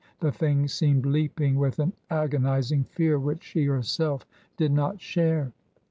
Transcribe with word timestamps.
The 0.19 0.31
thing 0.31 0.67
seemed 0.67 1.05
leaping 1.05 1.57
with 1.57 1.77
an 1.77 1.93
agonizing 2.09 2.85
fear 2.85 3.19
which 3.19 3.43
she 3.43 3.65
herself 3.65 4.25
did 4.57 4.71
not 4.71 4.99
share. 4.99 5.51